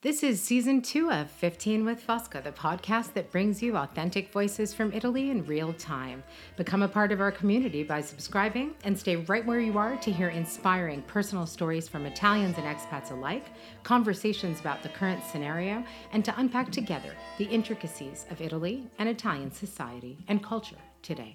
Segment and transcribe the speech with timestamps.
[0.00, 4.72] This is season two of 15 with Fosca, the podcast that brings you authentic voices
[4.72, 6.22] from Italy in real time.
[6.56, 10.12] Become a part of our community by subscribing and stay right where you are to
[10.12, 13.46] hear inspiring personal stories from Italians and expats alike,
[13.82, 15.82] conversations about the current scenario,
[16.12, 21.34] and to unpack together the intricacies of Italy and Italian society and culture today.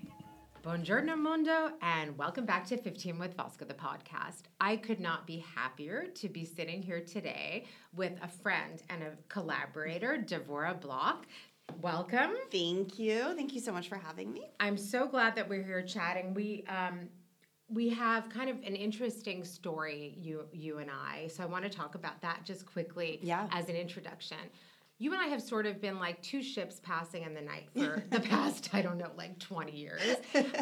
[0.63, 4.43] Buongiorno, Mondo, and welcome back to 15 with Fosca, the podcast.
[4.61, 9.11] I could not be happier to be sitting here today with a friend and a
[9.27, 11.25] collaborator, Devorah Block.
[11.81, 12.31] Welcome.
[12.49, 13.33] Thank you.
[13.35, 14.45] Thank you so much for having me.
[14.61, 16.33] I'm so glad that we're here chatting.
[16.33, 17.09] We um,
[17.67, 21.27] we have kind of an interesting story, you you and I.
[21.27, 23.47] So I want to talk about that just quickly Yeah.
[23.51, 24.37] as an introduction.
[25.03, 28.01] You and I have sort of been like two ships passing in the night for
[28.11, 30.01] the past, I don't know, like 20 years.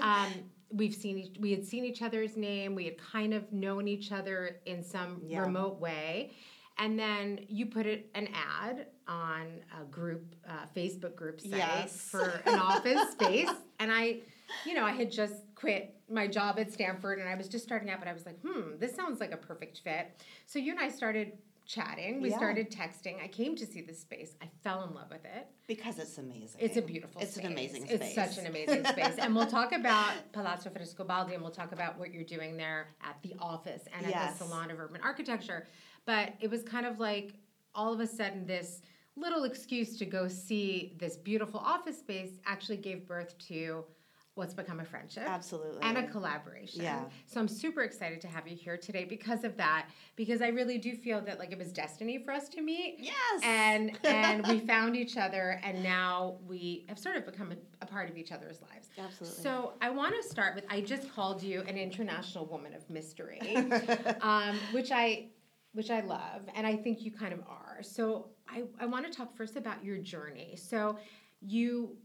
[0.02, 0.32] Um,
[0.72, 4.12] we've seen each, we had seen each other's name, we had kind of known each
[4.12, 5.42] other in some Yeah.
[5.42, 6.32] remote way.
[6.80, 9.46] And then you put it, an ad on
[9.80, 11.96] a group, uh, Facebook group site Yes.
[12.10, 13.50] for an office space.
[13.80, 14.22] And I,
[14.66, 17.92] you know, I had just quit my job at Stanford and I was just starting
[17.92, 20.20] out, but I was like, hmm, this sounds like a perfect fit.
[20.48, 21.34] So you and I started
[21.76, 22.22] chatting.
[22.22, 22.38] We Yeah.
[22.38, 23.22] started texting.
[23.24, 24.36] I came to see this space.
[24.42, 25.48] I fell in love with it.
[25.68, 26.60] Because it's amazing.
[26.62, 27.46] It's a beautiful It's space.
[27.46, 28.02] an amazing Space.
[28.02, 29.16] It's such an amazing space.
[29.18, 33.22] And we'll talk about Palazzo Frescobaldi and we'll talk about what you're doing there at
[33.22, 34.38] the office and at Yes.
[34.38, 35.66] the Salon of Urban Architecture.
[36.06, 37.36] But it was kind of like
[37.74, 38.82] all of a sudden this
[39.16, 43.86] little excuse to go see this beautiful office space actually gave birth to
[44.36, 45.82] what's become a friendship Absolutely.
[45.82, 46.84] and a collaboration.
[46.84, 47.04] Yeah.
[47.26, 49.88] So I'm super excited to have you here today because of that.
[50.16, 53.42] Because I really do feel that like it was destiny for us to meet Yes.
[53.44, 57.86] and and we found each other and now we have sort of become a, a
[57.86, 59.42] part of each other's lives Absolutely.
[59.44, 63.40] so i want to start with i just called you an international woman of mystery
[64.22, 65.28] um, which i
[65.74, 69.12] which i love and i think you kind of are so i, I want to
[69.12, 70.98] talk first about your journey so
[71.42, 71.98] you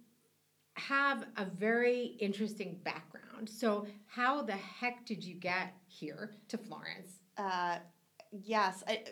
[0.76, 7.20] have a very interesting background so how the heck did you get here to florence
[7.38, 7.76] uh,
[8.30, 8.82] yes.
[8.86, 9.04] I,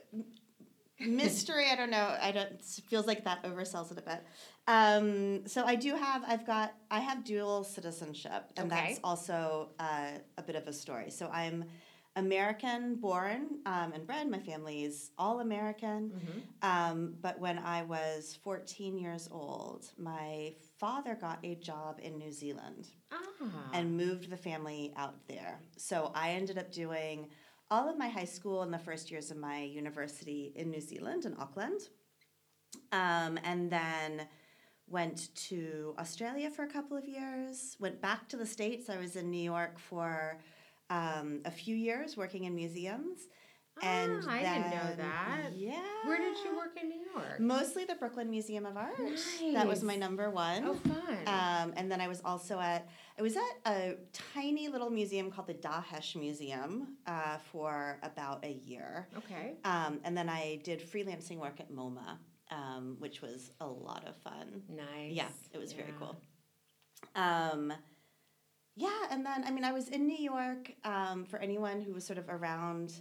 [1.00, 1.66] mystery.
[1.70, 2.16] I don't know.
[2.20, 2.52] I don't.
[2.52, 4.22] It feels like that oversells it a bit.
[4.66, 6.22] Um, so I do have.
[6.26, 6.74] I've got.
[6.90, 8.88] I have dual citizenship, and Okay.
[8.88, 11.10] that's also uh, a bit of a story.
[11.10, 11.64] So I'm
[12.16, 14.30] American born um, and bred.
[14.30, 16.12] My family is all American.
[16.14, 16.40] Mm-hmm.
[16.62, 22.30] Um, but when I was 14 years old, my father got a job in New
[22.30, 23.18] Zealand ah.
[23.72, 25.60] and moved the family out there.
[25.76, 27.28] So I ended up doing
[27.70, 31.24] all of my high school and the first years of my university in New Zealand,
[31.24, 31.80] in Auckland.
[32.92, 34.26] Um, and then
[34.86, 38.88] went to Australia for a couple of years, went back to the States.
[38.88, 40.38] I was in New York for
[40.90, 43.20] um, a few years working in museums.
[43.82, 45.50] And Ah, I didn't know then- that.
[45.56, 45.82] Yeah.
[46.04, 47.40] Where did you work in New York?
[47.40, 48.96] Mostly the Brooklyn Museum of Art.
[49.00, 49.40] Nice.
[49.52, 50.64] That was my number one.
[50.64, 51.18] Oh, fun.
[51.26, 52.86] Um, and then I was also at
[53.18, 53.96] I was at a
[54.32, 59.08] tiny little museum called the Dahesh Museum uh, for about a year.
[59.18, 59.54] okay.
[59.64, 62.18] Um, and then I did freelancing work at MoMA,
[62.52, 64.62] um, which was a lot of fun.
[64.68, 65.10] Nice.
[65.12, 66.16] Yeah, it was very cool.
[67.16, 67.72] Um,
[68.76, 70.72] yeah, and then I mean I was in New York.
[70.84, 72.92] Um, for anyone who was sort of around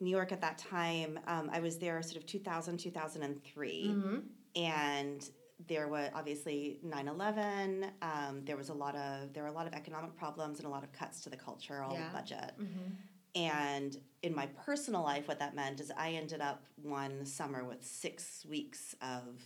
[0.00, 4.22] New York at that time, um, I was there sort of 2000, 2003 Mhm.
[4.56, 5.30] and
[5.68, 9.72] there was obviously 9-11 um, there was a lot of there were a lot of
[9.72, 12.12] economic problems and a lot of cuts to the cultural Yeah.
[12.12, 12.96] budget Mhm.
[13.36, 17.82] and in my personal life what that meant is i ended up one summer with
[17.86, 19.42] six weeks of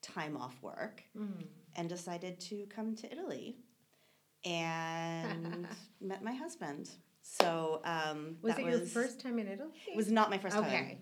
[0.00, 1.46] time off work Mhm.
[1.76, 3.58] and decided to come to italy
[4.44, 5.66] and
[6.00, 6.90] met my husband
[7.22, 9.70] so um, Was that it your first time in Italy?
[9.86, 10.98] it was not my first time okay.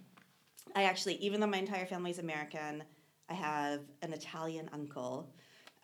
[0.77, 2.85] I actually, even though my entire family is American,
[3.29, 5.33] I have an Italian uncle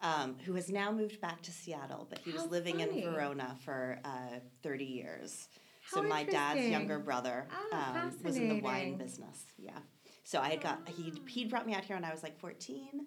[0.03, 3.03] um, who has now moved back to Seattle, but he was living funny.
[3.03, 5.49] in Verona for uh, 30 years.
[5.91, 9.45] How so my dad's younger brother Ah, um, was in the wine business.
[9.59, 9.79] Yeah.
[10.25, 13.07] So I had got, he he'd brought me out here when I was like 14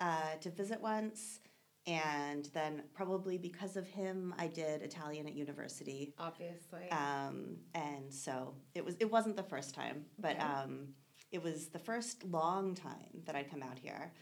[0.00, 1.40] uh, to visit once.
[1.86, 6.14] And then probably because of him, I did Italian at university.
[6.18, 6.90] Obviously.
[6.90, 10.40] Um, and so it was it wasn't the first time, but Okay.
[10.44, 10.88] um,
[11.30, 14.12] it was the first long time that I'd come out here.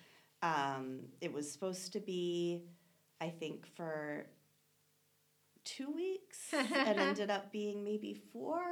[0.43, 2.65] Um, it was supposed to be,
[3.21, 4.27] I think, for
[5.65, 6.53] two weeks.
[6.53, 8.63] and ended up being maybe four.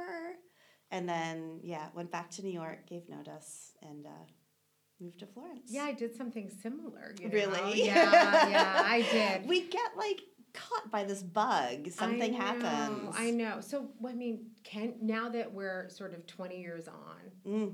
[0.91, 4.09] And then, yeah, went back to New York, gave notice, and uh,
[5.03, 5.69] moved to Florence.
[5.69, 7.13] yeah, I did something similar.
[7.19, 7.33] You know?
[7.33, 7.85] Really?
[7.85, 9.47] Yeah, yeah, I did.
[9.47, 10.21] We get like
[10.53, 11.89] caught by this bug.
[11.91, 13.15] Something I know, happens.
[13.17, 13.57] I know.
[13.61, 17.17] So, I mean, can now that we're sort of 20 years on,
[17.47, 17.73] Mm.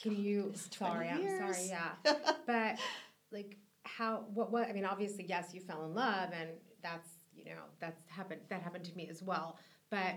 [0.00, 0.50] can you?
[0.54, 1.68] It's 20 Sorry, I'm sorry.
[1.68, 2.14] Yeah,
[2.46, 2.78] but
[3.30, 4.24] like how?
[4.32, 4.50] What?
[4.50, 4.68] What?
[4.68, 6.50] I mean, obviously, yes, you fell in love, and
[6.82, 8.40] that's you know that's happened.
[8.48, 9.58] That happened to me as well.
[9.90, 10.14] But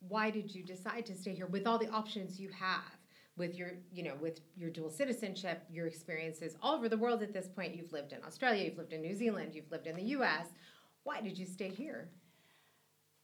[0.00, 2.95] why did you decide to stay here with all the options you have?
[3.36, 7.32] With your, you know, with your dual citizenship, your experiences all over the world at
[7.34, 7.74] this point.
[7.74, 10.46] You've lived in Australia, you've lived in New Zealand, you've lived in the U.S.
[11.04, 12.08] Why did you stay here?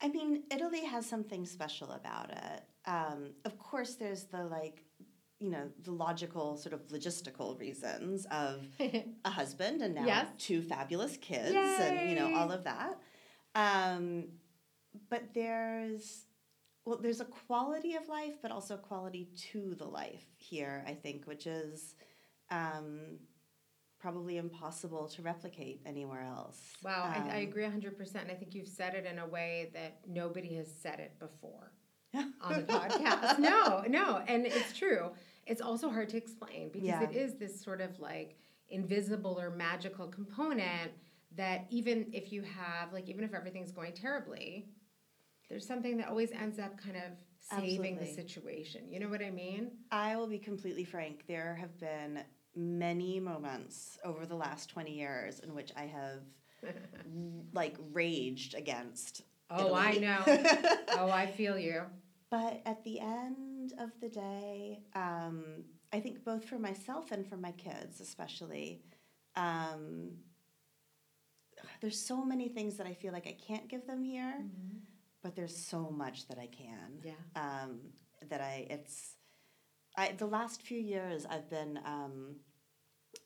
[0.02, 2.62] I mean, Italy has something special about it.
[2.86, 4.84] Um, of course, there's the like,
[5.38, 8.66] you know, the logical sort of logistical reasons of
[9.24, 10.26] a husband and now Yes.
[10.38, 12.98] two fabulous kids and you know all of that.
[13.54, 14.24] Um,
[15.08, 16.26] but there's
[16.84, 20.84] well, there's a quality of life, but also a quality to the life here.
[20.86, 21.94] I think, which is
[22.50, 23.18] um,
[24.00, 26.58] probably impossible to replicate anywhere else.
[26.82, 28.14] Wow, I, I Um, agree 100%.
[28.22, 31.72] And I think you've said it in a way that nobody has said it before
[32.14, 32.26] on
[32.56, 33.38] the podcast.
[33.38, 34.22] No, no.
[34.26, 35.10] And it's true.
[35.46, 37.02] It's also hard to explain because Yeah.
[37.08, 38.36] it is this sort of like
[38.70, 40.90] invisible or magical component
[41.36, 44.66] that even if you have, like, even if everything's going terribly,
[45.52, 47.12] there's something that always ends up kind of
[47.60, 48.90] saving the situation.
[48.90, 49.72] You know what I mean?
[49.90, 51.24] I will be completely frank.
[51.28, 52.20] There have been
[52.56, 56.22] many moments over the last 20 years in which I have
[57.52, 59.24] like raged against.
[59.50, 60.22] Oh, I know.
[60.96, 61.82] oh, I feel you.
[62.30, 67.36] But at the end of the day, um, I think both for myself and for
[67.36, 68.80] my kids, especially,
[69.36, 70.12] um,
[71.82, 74.46] there's so many things that I feel like I can't give them here,
[75.22, 77.00] but there's so much that I can.
[77.02, 77.12] Yeah.
[77.36, 77.80] um,
[78.28, 79.16] that I it's
[79.96, 82.36] I the last few years I've been um,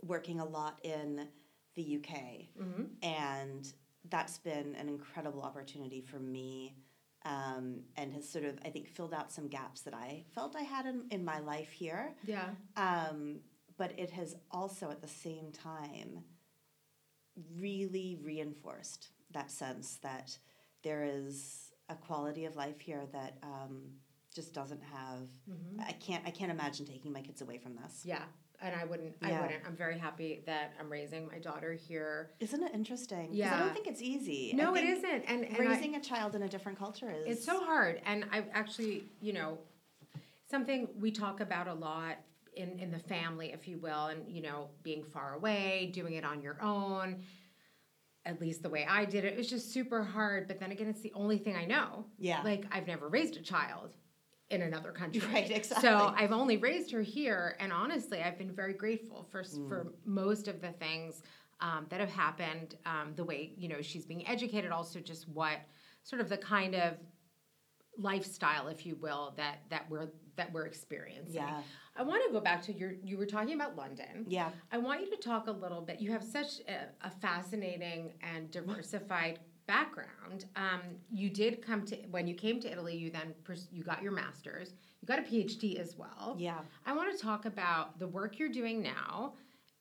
[0.02, 1.28] working a lot in
[1.74, 2.18] the UK,
[2.58, 3.72] hmm and
[4.08, 6.76] that's been an incredible opportunity for me.
[7.24, 10.60] Um, and has sort of, I think, filled out some gaps that I felt I
[10.62, 12.14] had in, in my life here.
[12.24, 12.50] Yeah.
[12.76, 13.40] Um,
[13.76, 16.22] but it has also, at the same time,
[17.58, 20.38] really reinforced that sense that
[20.84, 23.82] there is a quality of life here that um,
[24.34, 25.28] just doesn't have.
[25.48, 26.22] hmm I can't.
[26.26, 28.02] I can't imagine taking my kids away from this.
[28.04, 28.22] Yeah,
[28.60, 29.14] and I wouldn't.
[29.22, 29.62] I wouldn't.
[29.66, 32.30] I'm very happy that I'm raising my daughter here.
[32.40, 33.28] Isn't it interesting?
[33.32, 34.52] Yeah, I don't think it's easy.
[34.54, 35.22] No, it isn't.
[35.28, 37.36] And, and Raising a child in a different culture is.
[37.36, 38.00] it's so hard.
[38.04, 39.58] And I actually, you know,
[40.50, 42.16] something we talk about a lot
[42.54, 46.24] in in the family, if you will, and you know, being far away, doing it
[46.24, 47.22] on your own.
[48.26, 50.48] At least the way I did it, it was just super hard.
[50.48, 52.04] But then again, it's the only thing I know.
[52.18, 52.42] Yeah.
[52.42, 53.94] Like I've never raised a child
[54.50, 55.22] in another country.
[55.32, 55.88] Right, exactly.
[55.88, 59.68] So I've only raised her here, and honestly, I've been very grateful for Mm.
[59.68, 61.22] for most of the things
[61.60, 62.74] um, that have happened.
[62.84, 65.58] Um, the way you know she's being educated, also just what
[66.02, 66.94] sort of the kind of
[67.98, 71.34] lifestyle, if you will, that that we're that we're experiencing.
[71.34, 71.60] Yeah.
[71.96, 72.94] I want to go back to your.
[73.02, 74.26] You were talking about London.
[74.28, 74.50] Yeah.
[74.70, 76.00] I want you to talk a little bit.
[76.00, 80.44] You have such a, a fascinating and diversified background.
[80.54, 82.96] Um, you did come to when you came to Italy.
[82.96, 84.74] You then pers- you got your master's.
[85.00, 86.36] You got a PhD as well.
[86.38, 86.58] Yeah.
[86.84, 89.34] I want to talk about the work you're doing now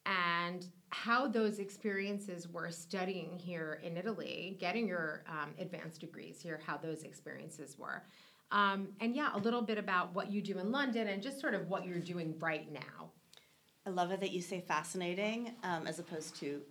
[0.05, 6.59] and how those experiences were studying here in Italy, getting your um, advanced degrees here,
[6.65, 8.03] how those experiences were.
[8.51, 11.53] Um, and yeah, a little bit about what you do in London and just sort
[11.53, 13.11] of what you're doing right now.
[13.85, 16.61] I love it that you say fascinating um, as opposed to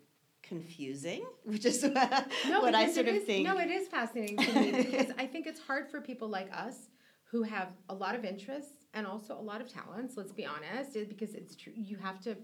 [0.42, 3.47] confusing, which is what, what I sort of is- think.
[3.47, 6.88] No, it is fascinating to me because I think it's hard for people like us
[7.25, 10.16] who have a lot of interests and also a lot of talents.
[10.16, 11.73] Let's be honest, because it's true.
[11.75, 12.37] You have to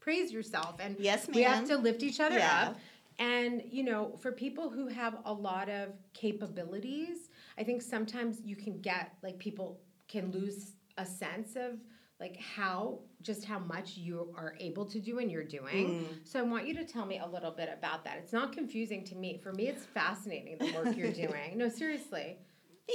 [0.00, 2.68] praise yourself, and Yes, we have to lift each other Yeah.
[2.70, 2.78] up.
[3.18, 7.28] And you know, for people who have a lot of capabilities,
[7.58, 11.78] I think sometimes you can get like people can lose a sense of
[12.18, 15.86] like how just how much you are able to do and you're doing.
[16.04, 16.06] Mm.
[16.24, 18.16] So I want you to tell me a little bit about that.
[18.18, 19.38] It's not confusing to me.
[19.42, 21.56] For me, it's fascinating the work you're doing.
[21.56, 22.36] No, seriously.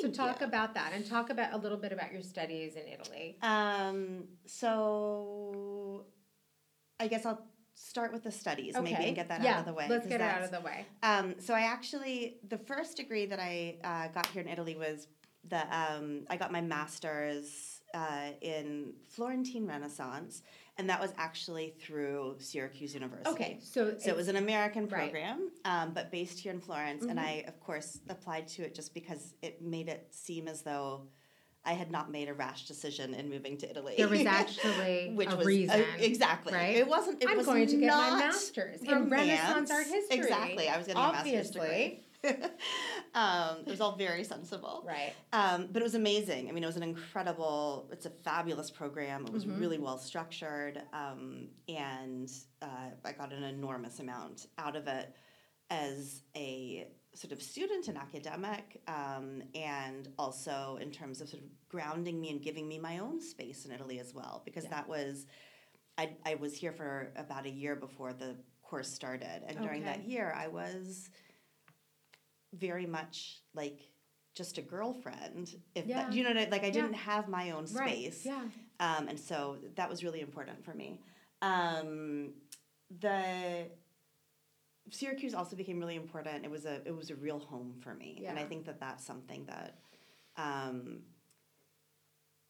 [0.02, 0.48] so talk you.
[0.48, 3.38] about that and talk about a little bit about your studies in Italy.
[3.42, 5.75] Um, so
[7.00, 9.74] I guess I'll start with the studies, maybe, and get that yeah, out of the
[9.74, 9.88] way.
[9.90, 10.86] Let's get it out of the way.
[11.04, 15.08] Um, so I actually, the first degree that I uh, got here in Italy was
[15.48, 20.42] the um, I got my master's uh, in Florentine Renaissance,
[20.78, 23.30] and that was actually through Syracuse University.
[23.30, 25.12] Okay, so So it was an American Right.
[25.12, 25.12] Mm-hmm.
[25.12, 28.94] program, um, but based here in Florence, and I, of course, applied to it just
[28.94, 31.08] because it made it seem as though
[31.66, 33.96] I had not made a rash decision in moving to Italy.
[33.98, 35.84] there was actually which a was reason.
[36.00, 36.76] exactly right?
[36.76, 37.22] It wasn't.
[37.24, 39.10] It I'm was going to get my master's in.
[39.10, 40.18] Renaissance art history.
[40.18, 42.02] Exactly, I was getting a master's degree.
[43.14, 44.84] um, it was all very sensible.
[44.88, 45.14] Right.
[45.32, 46.50] Um, but it was amazing.
[46.50, 49.26] I mean, it was an incredible, it's a fabulous program.
[49.28, 49.60] It was Mhm.
[49.60, 50.82] really well structured.
[50.92, 52.32] Um, and
[52.64, 55.14] uh, I got an enormous amount out of it
[55.70, 61.50] as a sort of student and academic, um, and also in terms of sort of
[61.70, 64.72] grounding me and giving me my own space in Italy as well, because Yeah.
[64.72, 65.26] that was,
[65.98, 69.44] I, I was here for about a year before the course started.
[69.48, 71.10] And during that year, I was
[72.54, 73.80] very much like
[74.34, 75.56] just a girlfriend.
[75.74, 76.04] If Yeah.
[76.04, 76.74] that, you know, what I- like I Yeah.
[76.74, 78.50] didn't have my own space, Right.
[78.80, 78.98] Yeah.
[78.98, 81.00] um, and so that was really important for me.
[81.42, 82.34] Um,
[83.00, 83.70] the
[84.92, 86.46] Syracuse also became really important.
[86.46, 89.04] It was a it was a real home for me, and I think that that's
[89.06, 89.80] something that.
[90.38, 91.00] Um,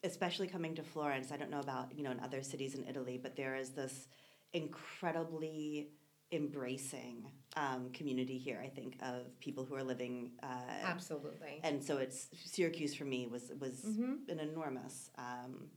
[0.03, 3.19] especially coming to Florence, I don't know about you know in other cities in Italy,
[3.21, 4.07] but there is this
[4.53, 5.89] incredibly
[6.31, 7.25] embracing
[7.55, 8.59] um, community here.
[8.63, 10.47] I think of people who are living, uh,
[10.83, 11.61] Absolutely.
[11.63, 14.27] and so it's Syracuse for me was was Mhm.
[14.29, 15.09] an enormous.
[15.17, 15.69] Um,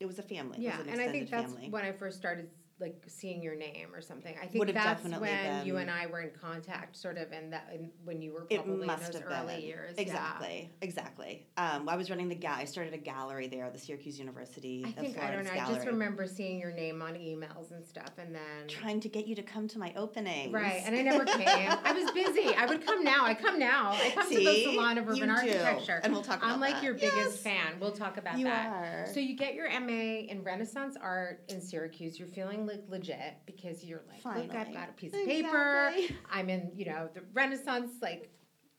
[0.00, 0.58] it was a family.
[0.60, 1.70] Yeah, an and I think that's family.
[1.70, 4.34] when I first started like seeing your name or something.
[4.40, 7.50] I think Would have that's when you and I were in contact, sort of, in
[7.50, 9.94] that in, when you were It probably must in those early been years.
[9.96, 10.02] yeah.
[10.02, 11.46] exactly, exactly.
[11.56, 12.54] Um, I was running the gal.
[12.56, 14.84] I started a gallery there, the Syracuse University.
[14.86, 15.60] I think I don't Florence know.
[15.60, 19.26] I just remember seeing your name on emails and stuff, and then trying to get
[19.26, 20.52] you to come to my opening.
[20.52, 21.46] right, and I never came.
[21.84, 22.54] I was busy.
[22.54, 23.24] I would come now.
[23.24, 23.90] I come now.
[23.92, 24.64] I come to the See?
[24.64, 25.34] Salon of You Urban do.
[25.34, 26.00] Architecture.
[26.04, 26.84] and we'll talk about I'm like that.
[26.84, 27.36] your biggest Yes.
[27.42, 27.80] fan.
[27.80, 28.66] We'll talk about You that.
[28.68, 29.06] are.
[29.12, 32.18] So you get your MA in Renaissance art in Syracuse.
[32.18, 35.92] You're feeling like legit because you're like, look, I've got a piece of paper.
[35.94, 36.16] Exactly.
[36.30, 38.30] I'm in, you know, the Renaissance like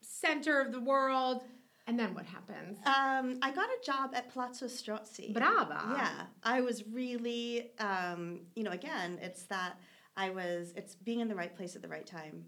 [0.02, 1.44] center of the world.
[1.88, 2.78] And then what happens?
[2.86, 5.34] Um, I got a job at Palazzo Strozzi.
[5.34, 5.82] Brava.
[5.98, 9.80] Yeah, I was really, um, you know, again, it's that
[10.16, 12.46] I was, it's being in the right place at the right time.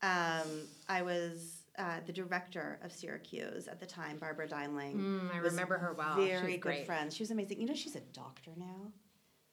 [0.00, 4.96] Um, I was uh, the director of Syracuse at the time, Barbara Deimling.
[4.96, 6.16] Mm, I remember her well.
[6.16, 6.86] Very good great.
[6.86, 7.14] friends.
[7.14, 7.60] She was amazing.
[7.60, 8.92] You know, she's a doctor now,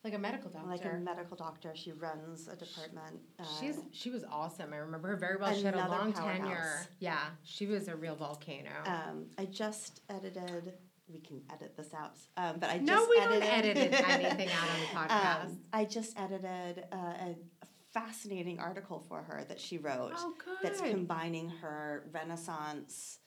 [0.05, 0.69] Like a medical doctor.
[0.69, 1.71] like a medical doctor.
[1.75, 3.19] She runs a department.
[3.39, 4.71] Uh, She's she was awesome.
[4.71, 5.51] I remember her very well.
[5.51, 6.37] She had a long powerhouse.
[6.37, 6.87] tenure.
[6.99, 8.69] Yeah, she was a real volcano.
[8.85, 10.73] Um, I just edited.
[11.11, 14.49] We can edit this out, um, but I no, just we edited, don't edit anything
[14.49, 15.45] out on the podcast.
[15.45, 17.35] Um, I just edited uh, a
[17.93, 20.11] fascinating article for her that she wrote.
[20.15, 20.57] oh, good.
[20.61, 23.19] That's combining her Renaissance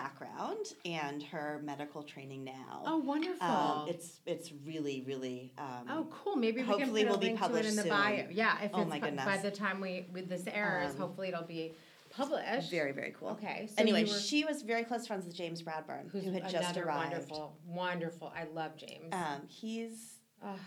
[0.00, 2.82] background and her medical training now.
[2.86, 3.46] oh, wonderful.
[3.46, 5.52] Um, it's it's really really.
[5.58, 6.36] Um, Oh, cool.
[6.36, 7.90] Maybe we hopefully can put will be link to it published in the soon.
[7.90, 8.26] bio.
[8.30, 11.28] Yeah, if Oh it's my pu- by the time we with this airs, Um, hopefully
[11.28, 11.72] it'll be
[12.10, 12.70] published.
[12.70, 13.30] very very cool.
[13.30, 13.66] Okay.
[13.68, 16.76] So anyway, were, she was very close friends with James Bradburne, who's who had just
[16.76, 17.10] arrived.
[17.12, 18.32] wonderful, wonderful.
[18.36, 19.12] I love James.
[19.12, 20.12] Um, he's
[20.44, 20.58] Ugh,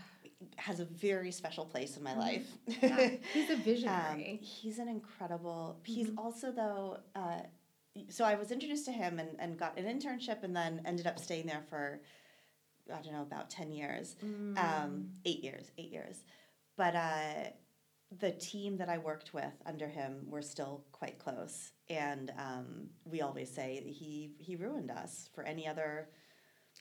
[0.55, 2.17] has a very special place in my Mhm.
[2.17, 2.47] life.
[2.81, 4.39] yeah, he's a Um, visionary.
[4.41, 5.77] he's an incredible.
[5.83, 6.17] He's Mhm.
[6.17, 6.97] also though.
[7.15, 7.41] Uh,
[8.09, 11.19] so I was introduced to him and, and got an internship and then ended up
[11.19, 11.99] staying there for
[12.91, 14.57] I don't know about ten years, Mm.
[14.57, 16.23] um, eight years, eight years.
[16.77, 17.49] But uh,
[18.19, 23.21] the team that I worked with under him were still quite close, and um, we
[23.21, 26.09] always say he he ruined us for any other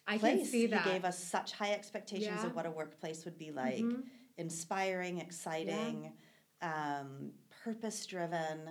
[0.06, 0.36] I place.
[0.38, 0.84] can see that.
[0.86, 2.46] He gave us such high expectations Yeah.
[2.46, 4.04] of what a workplace would be like Mhm.
[4.38, 6.12] inspiring, exciting,
[6.62, 7.32] um,
[7.64, 8.70] purpose driven,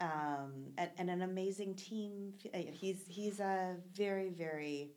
[0.00, 2.34] um, and, and an amazing team.
[2.52, 4.92] Uh, He's he's a very very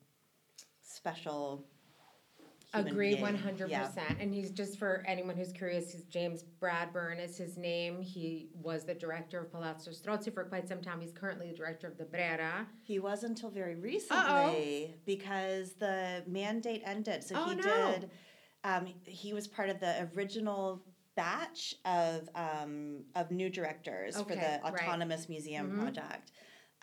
[0.81, 1.65] special.
[2.73, 4.17] Agree one hundred percent.
[4.19, 8.01] And he's just for anyone who's curious, he's James Bradburne is his name.
[8.01, 10.99] He was the director of Palazzo Strozzi for quite some time.
[10.99, 12.67] He's currently the director of the Brera.
[12.83, 17.23] He was until very recently because the mandate ended.
[17.23, 17.61] So Oh, he no.
[17.63, 18.09] did.
[18.65, 20.83] Um, he was part of the original
[21.17, 24.83] batch of um, of new directors for Okay, the right.
[24.83, 25.79] autonomous museum Mhm.
[25.81, 26.31] project.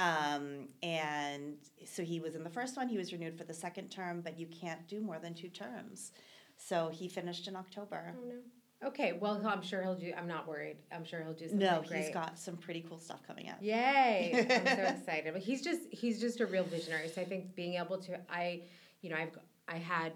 [0.01, 2.89] Um, and so he was in the first one.
[2.89, 6.11] He was renewed for the second term, but you can't do more than two terms.
[6.57, 8.15] So he finished in October.
[8.19, 8.89] Oh no.
[8.89, 10.13] Okay, well I'm sure he'll do.
[10.19, 10.77] I'm not worried.
[10.93, 12.05] I'm sure he'll do something No, great.
[12.05, 13.59] he's got some pretty cool stuff coming up.
[13.63, 14.33] Yay!
[14.51, 15.33] I'm so excited.
[15.33, 17.09] But he's just he's just a real visionary.
[17.09, 18.63] So I think being able to I,
[19.01, 19.39] you know, I've
[19.69, 20.13] I had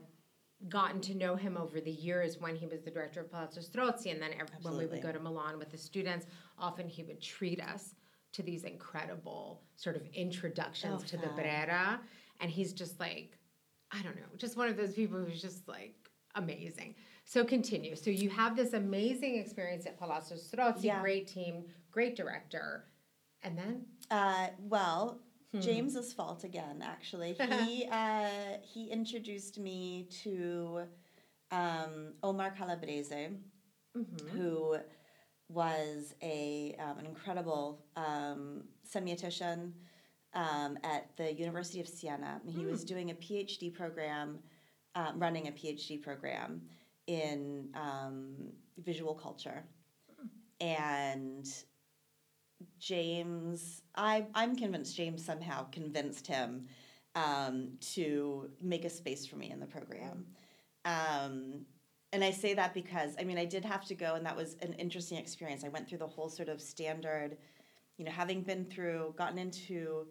[0.68, 4.10] gotten to know him over the years when he was the director of Palazzo Strozzi,
[4.10, 6.26] and then ev- when we would go to Milan with the students,
[6.58, 7.94] often he would treat us
[8.32, 11.28] to these incredible sort of introductions Oh, to the.
[11.28, 12.00] Brera,
[12.40, 13.38] and he's just like,
[13.92, 15.94] I don't know, just one of those people who's just like
[16.34, 16.94] amazing.
[17.24, 17.94] So continue.
[17.94, 21.00] So you have this amazing experience at Palazzo Strozzi, Yeah.
[21.00, 22.86] great team, great director,
[23.42, 25.20] and then Uh, well,
[25.52, 25.60] Hmm.
[25.60, 26.82] James's fault again.
[26.82, 28.28] Actually, he uh,
[28.62, 30.82] he introduced me to
[31.50, 33.30] um, Omar Calabrese,
[33.96, 34.28] Mhm.
[34.30, 34.76] who
[35.48, 39.72] was a um, an incredible um, semiotician
[40.34, 42.40] um, at the University of Siena.
[42.46, 44.40] He was doing a PhD program,
[44.94, 46.60] um, running a PhD program
[47.06, 49.64] in um, visual culture,
[50.60, 51.46] and
[52.78, 56.66] James, I I'm convinced James somehow convinced him
[57.14, 60.26] um, to make a space for me in the program.
[60.84, 61.64] Um,
[62.12, 64.56] and I say that because I mean I did have to go, and that was
[64.62, 65.64] an interesting experience.
[65.64, 67.36] I went through the whole sort of standard,
[67.96, 70.06] you know, having been through, gotten into,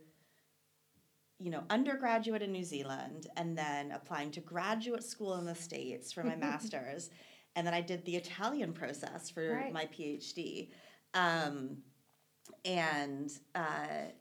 [1.39, 6.11] you know, undergraduate in New Zealand, and then applying to graduate school in the states
[6.11, 7.09] for my master's,
[7.55, 9.73] and then I did the Italian process for Right.
[9.73, 10.69] my PhD,
[11.13, 11.77] um,
[12.67, 13.31] and.
[13.55, 14.11] Uh,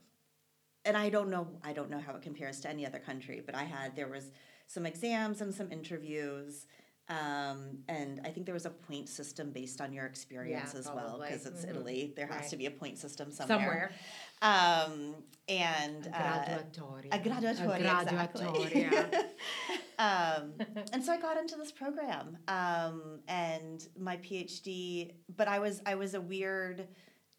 [0.84, 3.56] and I don't know I don't know how it compares to any other country, but
[3.56, 4.30] I had there was
[4.68, 6.66] some exams and some interviews.
[7.08, 10.86] Um, and I think there was a point system based on your experience Yeah, as
[10.86, 11.70] well because it's Mhm.
[11.70, 12.12] Italy.
[12.14, 12.50] There has Right.
[12.50, 13.92] to be a point system somewhere.
[14.40, 14.84] Somewhere.
[14.86, 17.08] Um, and A uh, graduatoria.
[17.14, 19.20] a graduatoria, exactly.
[19.98, 20.54] um,
[20.92, 25.14] and so I got into this program, um, and my PhD.
[25.36, 26.86] But I was I was a weird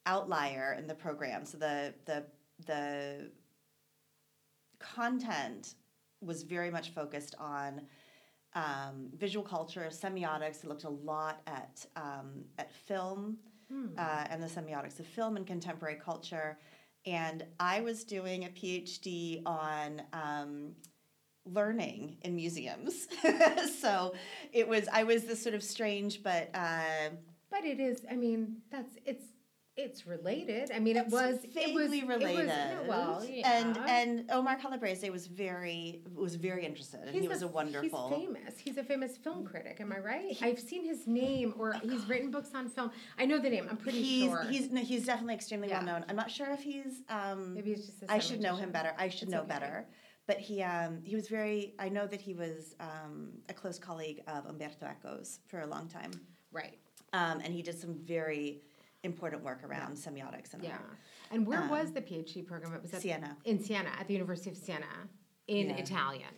[0.08, 1.46] outlier in the program.
[1.46, 2.26] So the the
[2.66, 3.30] the
[4.80, 5.76] content
[6.22, 7.82] was very much focused on
[8.56, 10.64] um, visual culture, semiotics.
[10.64, 13.38] It looked a lot at um, at film
[13.70, 13.88] Hmm.
[13.98, 16.58] uh, and the semiotics of film and contemporary culture.
[17.06, 20.72] And I was doing a PhD on um,
[21.46, 23.08] learning in museums.
[23.82, 24.14] so
[24.54, 27.10] it was, I was this sort of strange, but uh,
[27.52, 28.06] But it is.
[28.10, 29.26] I mean, that's it's
[29.78, 30.72] it's related.
[30.74, 32.48] I mean, it it's was it was vaguely it was- related.
[32.48, 33.60] no, well, yeah.
[33.62, 38.10] And and Omar Calabrese was very was very interested, and he was a wonderful.
[38.10, 38.58] He's famous.
[38.58, 39.78] He's a famous film critic.
[39.80, 40.38] Am I right?
[40.42, 42.92] I've seen his name, or he's written books on film.
[43.20, 43.68] I know the name.
[43.70, 44.44] I'm pretty he's sure.
[44.50, 45.78] he's no, he's definitely extremely Yeah.
[45.78, 46.06] well known.
[46.10, 48.04] I'm not sure if he's um, Maybe it's just.
[48.04, 48.94] a I should know him better.
[48.98, 49.50] I should It's know okay.
[49.50, 49.86] better.
[50.26, 51.76] But he um, he was very.
[51.80, 55.88] I know that he was um, a close colleague of Umberto Eco's for a long
[55.88, 56.12] time,
[56.52, 56.78] Right.
[57.14, 58.62] um, and he did some very
[59.04, 60.80] important work around semiotics and Yeah.
[61.32, 62.74] And where Um, was the PhD program?
[62.74, 63.38] It was at Siena.
[63.46, 65.10] in Siena at the University of Siena
[65.48, 65.78] in Yeah.
[65.78, 66.34] Italian.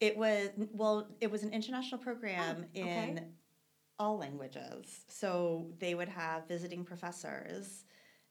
[0.00, 1.08] It was well.
[1.20, 3.10] It was an international program Oh, okay.
[3.10, 3.36] in
[3.98, 5.04] all languages.
[5.08, 7.84] So they would have visiting professors,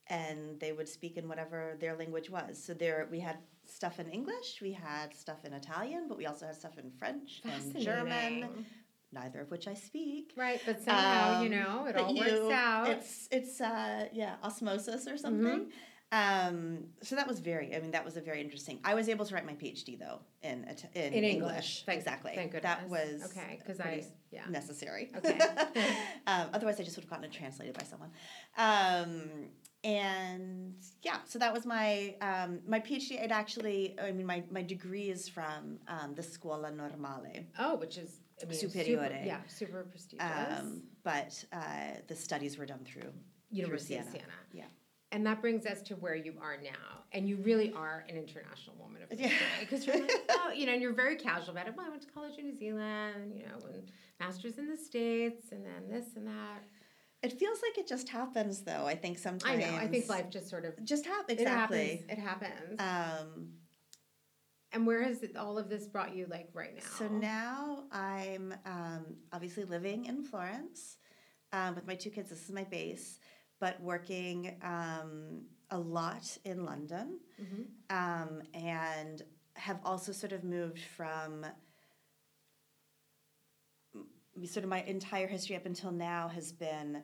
[0.08, 2.62] and they would speak in whatever their language was.
[2.64, 6.48] So there, we had stuff in English, we had stuff in Italian, but we also
[6.48, 8.66] had stuff in French and German.
[9.12, 10.34] Neither of which I speak.
[10.38, 12.90] Right, but somehow you Um, know it all you- works out.
[12.90, 15.72] It's it's uh yeah osmosis or something.
[16.12, 17.76] Um, so that was very.
[17.76, 18.80] I mean, that was a very interesting.
[18.84, 20.64] I was able to write my PhD though in
[20.96, 21.34] in, in English.
[21.34, 21.84] English.
[21.86, 22.32] Thank, exactly.
[22.36, 22.78] Thank goodness.
[22.80, 24.46] That was okay because I yeah.
[24.50, 25.12] necessary.
[25.16, 25.40] Okay.
[26.28, 28.10] um, otherwise, I just would have gotten it translated by someone.
[28.58, 29.50] Um,
[29.84, 33.24] and yeah, so that was my um, my PhD.
[33.24, 37.46] It actually, I mean, my, my degree is from um, the Scuola Normale.
[37.60, 39.04] Oh, which is I mean, Superiore.
[39.06, 40.26] Super, yeah, super prestigious.
[40.60, 41.60] Um, but uh,
[42.08, 43.12] the studies were done through
[43.52, 44.22] University through of Siena.
[44.24, 44.34] Siena.
[44.54, 44.66] Yeah.
[45.12, 48.76] And that brings us to where you are now, and you really are an international
[48.80, 49.32] woman of Yeah.
[49.60, 51.74] because you're like, oh, you know, and you're very casual about it.
[51.76, 55.52] Well, I went to college in New Zealand, you know, and masters in the states,
[55.52, 56.64] and then this and that.
[57.24, 58.86] It feels like it just happens, though.
[58.86, 59.76] I think sometimes I know.
[59.78, 61.40] I think life just sort of just happens.
[61.40, 62.06] it Exactly.
[62.08, 62.12] happens.
[62.12, 62.80] It happens.
[62.80, 63.48] Um,
[64.72, 66.82] and where has it, all of this brought you, like right now?
[66.98, 70.98] So now I'm um, obviously living in Florence
[71.54, 72.30] um, with my two kids.
[72.30, 73.20] This is my base,
[73.60, 77.66] but working um, a lot in London, Mhm.
[77.90, 79.24] um, and
[79.56, 81.46] have also sort of moved from.
[84.46, 87.04] Sort of my entire history up until now has been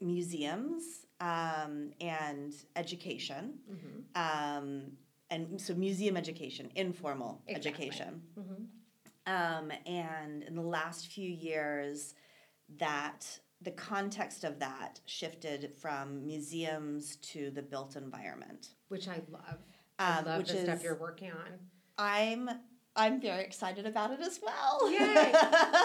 [0.00, 4.04] museums um, and education, Mhm.
[4.14, 4.96] um,
[5.30, 7.86] and so museum education, informal Exactly.
[7.88, 8.22] education.
[8.38, 8.66] Mhm.
[9.26, 12.14] Um, and in the last few years,
[12.78, 18.74] that the context of that shifted from museums to the built environment.
[18.88, 19.64] Which I love.
[19.98, 21.58] I Um, love which the stuff you're working on.
[21.98, 22.50] I'm
[22.96, 24.90] I'm very excited about it as well.
[24.90, 25.32] Yay!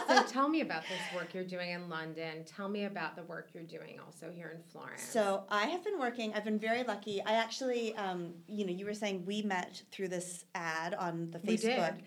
[0.07, 2.43] So tell me about this work you're doing in London.
[2.45, 5.01] Tell me about the work you're doing also here in Florence.
[5.03, 6.33] So I have been working.
[6.33, 7.21] I've been very lucky.
[7.23, 11.39] I actually, um, you know, you were saying we met through this ad on the
[11.43, 11.79] We did.
[11.79, 11.97] Facebook,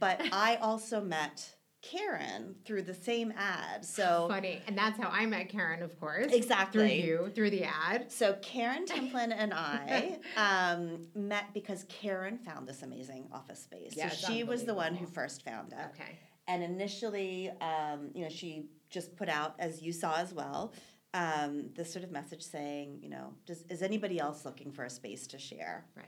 [0.00, 3.84] but I also met Karen through the same ad.
[3.84, 6.32] So funny, and that's how I met Karen, of course.
[6.32, 7.02] Exactly.
[7.02, 8.10] through you, through the ad.
[8.10, 13.94] So Karen Templin and I um, met because Karen found this amazing office space.
[13.96, 15.78] Yeah, so she was the one who first found it.
[15.94, 16.18] Okay.
[16.46, 20.72] And initially, um, you know, she just put out, as you saw as well,
[21.14, 24.90] um, this sort of message saying, you know, does, is anybody else looking for a
[24.90, 25.84] space to share?
[25.96, 26.06] Right.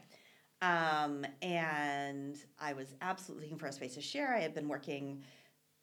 [0.61, 4.33] Um, and I was absolutely looking for a space to share.
[4.33, 5.21] I had been working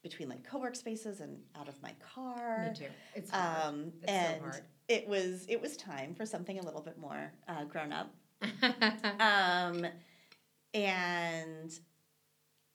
[0.02, 2.68] between like co-work spaces and out of my car.
[2.68, 2.90] Me too.
[3.14, 3.62] It's hard.
[3.74, 4.60] Um, It's so and hard.
[4.88, 8.14] it was it was time for something a little bit more uh, grown up.
[9.20, 9.86] Um,
[10.74, 11.72] and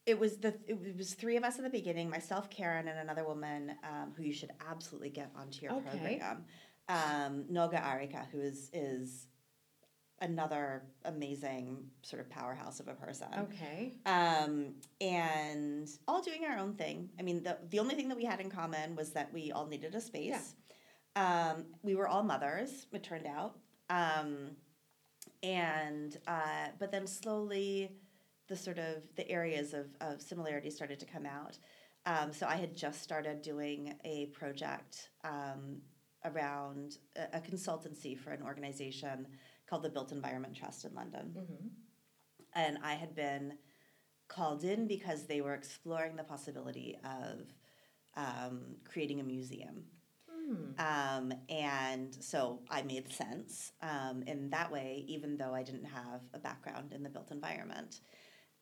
[0.05, 3.25] it was the it was three of us in the beginning, myself, Karen, and another
[3.25, 5.89] woman um, who you should absolutely get onto your Okay.
[6.19, 6.45] program,
[6.87, 9.27] um, Noga Arikha, who is is
[10.21, 13.27] another amazing sort of powerhouse of a person.
[13.39, 13.93] okay.
[14.05, 17.09] Um, and all doing our own thing.
[17.19, 19.67] I mean, the the only thing that we had in common was that we all
[19.67, 20.55] needed a space.
[21.15, 22.87] Um, we were all mothers.
[22.91, 23.57] It turned out.
[23.89, 24.51] Um,
[25.43, 27.91] and uh, but then slowly,
[28.47, 31.57] the sort of the areas of of similarity started to come out.
[32.05, 35.81] Um, so I had just started doing a project um,
[36.23, 39.27] around a, a consultancy for an organization
[39.69, 41.67] called the Built Environment Trust in London hmm
[42.57, 43.53] and I had been
[44.27, 47.53] called in because they were exploring the possibility of
[48.15, 49.83] um, creating a museum.
[50.29, 50.71] Hmm.
[50.79, 56.21] Um, and so I made sense um, in that way, even though I didn't have
[56.33, 57.99] a background in the built environment.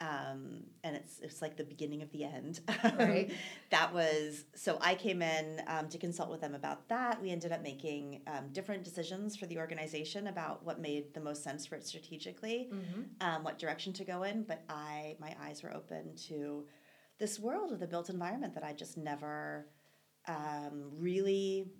[0.01, 2.59] Um, and it's it's like the beginning of the end.
[2.99, 3.31] Right.
[3.71, 7.21] that was so I came in um, to consult with them about that.
[7.21, 11.43] We ended up making um, different decisions for the organization about what made the most
[11.43, 15.63] sense for it strategically hmm um, what direction to go in, but I my eyes
[15.63, 16.65] were open to
[17.17, 19.67] this world of the built environment that I just never
[20.27, 21.71] um, really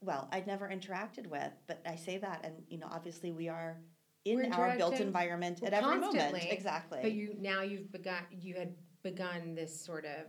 [0.00, 1.52] well I'd never interacted with.
[1.66, 3.80] But I say that, and you know, obviously we are
[4.24, 6.36] in our built environment Well, at every moment.
[6.50, 6.98] Exactly.
[7.02, 10.26] But you now you've begun you had begun this sort of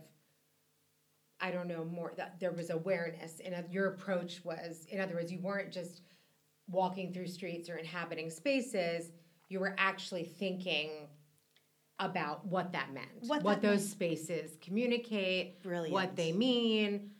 [1.40, 5.30] I don't know more that there was awareness and your approach was in other words
[5.32, 6.02] you weren't just
[6.68, 9.12] walking through streets or inhabiting spaces
[9.48, 10.90] you were actually thinking
[12.00, 13.90] about what that meant What what those meant.
[13.90, 15.92] spaces communicate Brilliant.
[15.92, 17.10] what they mean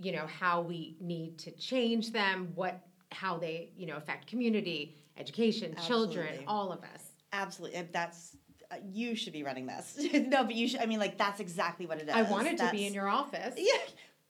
[0.00, 2.80] you know how we need to change them what
[3.12, 8.36] how they you know affect community education children all of us Absolutely, that's
[8.70, 9.98] uh, you should be running this.
[10.12, 10.80] no, but you should.
[10.80, 12.14] I mean, like that's exactly what it is.
[12.14, 13.54] I wanted to be in your office.
[13.58, 13.78] Yeah,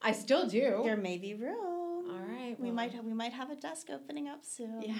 [0.02, 0.80] I still do.
[0.84, 1.56] there may be room.
[2.10, 2.58] All right.
[2.58, 4.82] We might have we might have a desk opening up soon.
[4.82, 4.94] Yeah.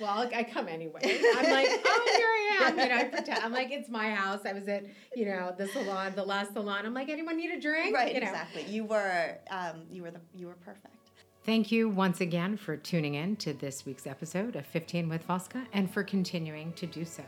[0.00, 1.00] Well, I come anyway.
[1.02, 1.10] I'm
[1.50, 2.78] like, oh, here I am.
[2.78, 3.42] You know, I pretend.
[3.42, 4.40] I'm like, it's my house.
[4.44, 6.84] I was at, you know, the salon, the last salon.
[6.84, 7.94] I'm like, anyone need a drink?
[7.96, 8.28] Right, You know.
[8.28, 8.64] exactly.
[8.64, 10.94] You were um, you were the you were perfect.
[11.44, 15.64] Thank you once again for tuning in to this week's episode of 15 with Fosca
[15.72, 17.24] and for continuing to do so.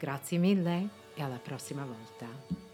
[0.00, 2.67] Grazie mille e alla prossima volta.